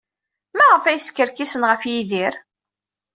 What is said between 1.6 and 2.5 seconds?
ɣef Yidir?